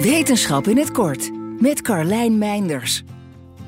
Wetenschap 0.00 0.66
in 0.66 0.76
het 0.76 0.90
kort 0.90 1.30
met 1.58 1.82
Carlijn 1.82 2.38
Meinders. 2.38 3.02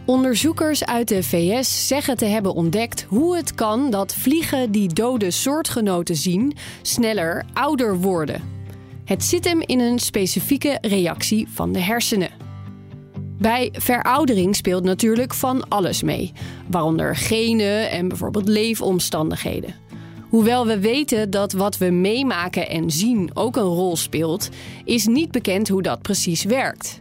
Onderzoekers 0.06 0.84
uit 0.84 1.08
de 1.08 1.22
VS 1.22 1.86
zeggen 1.86 2.16
te 2.16 2.24
hebben 2.24 2.54
ontdekt 2.54 3.02
hoe 3.08 3.36
het 3.36 3.54
kan 3.54 3.90
dat 3.90 4.14
vliegen 4.14 4.70
die 4.70 4.92
dode 4.92 5.30
soortgenoten 5.30 6.16
zien 6.16 6.56
sneller 6.82 7.44
ouder 7.52 7.96
worden. 7.96 8.42
Het 9.04 9.24
zit 9.24 9.44
hem 9.44 9.60
in 9.60 9.80
een 9.80 9.98
specifieke 9.98 10.78
reactie 10.80 11.48
van 11.48 11.72
de 11.72 11.80
hersenen. 11.80 12.30
Bij 13.38 13.68
veroudering 13.72 14.56
speelt 14.56 14.84
natuurlijk 14.84 15.34
van 15.34 15.68
alles 15.68 16.02
mee, 16.02 16.32
waaronder 16.70 17.16
genen 17.16 17.90
en 17.90 18.08
bijvoorbeeld 18.08 18.48
leefomstandigheden. 18.48 19.74
Hoewel 20.32 20.66
we 20.66 20.78
weten 20.78 21.30
dat 21.30 21.52
wat 21.52 21.78
we 21.78 21.90
meemaken 21.90 22.68
en 22.68 22.90
zien 22.90 23.30
ook 23.34 23.56
een 23.56 23.62
rol 23.62 23.96
speelt, 23.96 24.48
is 24.84 25.06
niet 25.06 25.30
bekend 25.30 25.68
hoe 25.68 25.82
dat 25.82 26.02
precies 26.02 26.44
werkt. 26.44 27.00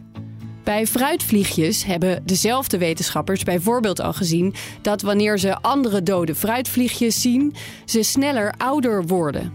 Bij 0.64 0.86
fruitvliegjes 0.86 1.84
hebben 1.84 2.22
dezelfde 2.24 2.78
wetenschappers 2.78 3.42
bijvoorbeeld 3.42 4.00
al 4.00 4.12
gezien 4.12 4.54
dat 4.82 5.02
wanneer 5.02 5.38
ze 5.38 5.60
andere 5.60 6.02
dode 6.02 6.34
fruitvliegjes 6.34 7.20
zien, 7.20 7.54
ze 7.84 8.02
sneller 8.02 8.54
ouder 8.56 9.06
worden. 9.06 9.52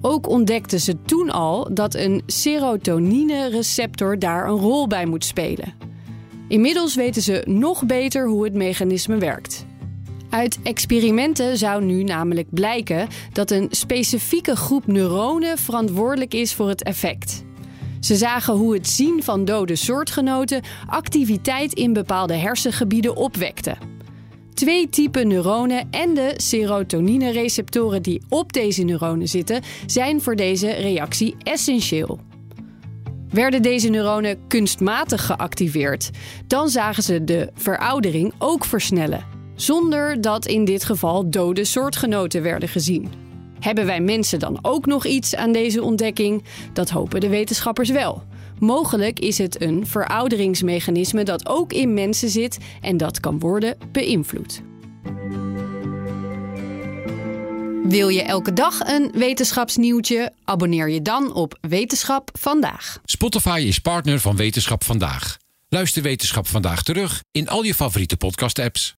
Ook 0.00 0.28
ontdekten 0.28 0.80
ze 0.80 1.02
toen 1.02 1.30
al 1.30 1.74
dat 1.74 1.94
een 1.94 2.22
serotonine-receptor 2.26 4.18
daar 4.18 4.48
een 4.48 4.58
rol 4.58 4.86
bij 4.86 5.06
moet 5.06 5.24
spelen. 5.24 5.74
Inmiddels 6.48 6.94
weten 6.94 7.22
ze 7.22 7.42
nog 7.46 7.86
beter 7.86 8.28
hoe 8.28 8.44
het 8.44 8.54
mechanisme 8.54 9.18
werkt. 9.18 9.66
Uit 10.30 10.58
experimenten 10.62 11.58
zou 11.58 11.84
nu 11.84 12.02
namelijk 12.02 12.46
blijken 12.50 13.08
dat 13.32 13.50
een 13.50 13.66
specifieke 13.70 14.56
groep 14.56 14.86
neuronen 14.86 15.58
verantwoordelijk 15.58 16.34
is 16.34 16.54
voor 16.54 16.68
het 16.68 16.82
effect. 16.82 17.44
Ze 18.00 18.16
zagen 18.16 18.54
hoe 18.54 18.74
het 18.74 18.88
zien 18.88 19.22
van 19.22 19.44
dode 19.44 19.76
soortgenoten 19.76 20.62
activiteit 20.86 21.72
in 21.72 21.92
bepaalde 21.92 22.34
hersengebieden 22.34 23.16
opwekte. 23.16 23.76
Twee 24.54 24.88
typen 24.88 25.28
neuronen 25.28 25.90
en 25.90 26.14
de 26.14 26.34
serotonine-receptoren 26.36 28.02
die 28.02 28.22
op 28.28 28.52
deze 28.52 28.82
neuronen 28.82 29.28
zitten, 29.28 29.62
zijn 29.86 30.22
voor 30.22 30.36
deze 30.36 30.70
reactie 30.70 31.36
essentieel. 31.42 32.20
Werden 33.30 33.62
deze 33.62 33.88
neuronen 33.88 34.46
kunstmatig 34.46 35.26
geactiveerd, 35.26 36.10
dan 36.46 36.68
zagen 36.68 37.02
ze 37.02 37.24
de 37.24 37.50
veroudering 37.54 38.32
ook 38.38 38.64
versnellen, 38.64 39.37
zonder 39.60 40.20
dat 40.20 40.46
in 40.46 40.64
dit 40.64 40.84
geval 40.84 41.30
dode 41.30 41.64
soortgenoten 41.64 42.42
werden 42.42 42.68
gezien. 42.68 43.08
Hebben 43.60 43.86
wij 43.86 44.00
mensen 44.00 44.38
dan 44.38 44.58
ook 44.62 44.86
nog 44.86 45.06
iets 45.06 45.34
aan 45.34 45.52
deze 45.52 45.82
ontdekking? 45.82 46.44
Dat 46.72 46.90
hopen 46.90 47.20
de 47.20 47.28
wetenschappers 47.28 47.90
wel. 47.90 48.22
Mogelijk 48.58 49.18
is 49.18 49.38
het 49.38 49.62
een 49.62 49.86
verouderingsmechanisme 49.86 51.22
dat 51.22 51.48
ook 51.48 51.72
in 51.72 51.94
mensen 51.94 52.28
zit 52.28 52.58
en 52.80 52.96
dat 52.96 53.20
kan 53.20 53.38
worden 53.38 53.76
beïnvloed. 53.92 54.62
Wil 57.84 58.08
je 58.08 58.22
elke 58.22 58.52
dag 58.52 58.80
een 58.80 59.10
wetenschapsnieuwtje? 59.14 60.32
Abonneer 60.44 60.88
je 60.88 61.02
dan 61.02 61.34
op 61.34 61.58
Wetenschap 61.60 62.30
vandaag. 62.38 63.00
Spotify 63.04 63.64
is 63.66 63.78
partner 63.78 64.20
van 64.20 64.36
Wetenschap 64.36 64.84
vandaag. 64.84 65.36
Luister 65.68 66.02
Wetenschap 66.02 66.46
vandaag 66.46 66.82
terug 66.82 67.22
in 67.30 67.48
al 67.48 67.62
je 67.62 67.74
favoriete 67.74 68.16
podcast-apps. 68.16 68.97